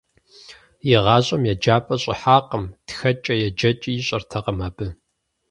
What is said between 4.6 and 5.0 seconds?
абы.